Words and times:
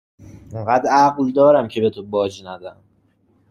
اونقدر 0.51 0.89
عقل 0.89 1.31
دارم 1.31 1.67
که 1.67 1.81
به 1.81 1.89
تو 1.89 2.03
باج 2.05 2.43
ندم 2.45 2.77